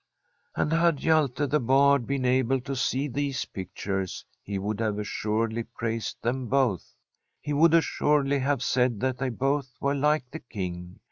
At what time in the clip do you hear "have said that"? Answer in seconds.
8.39-9.19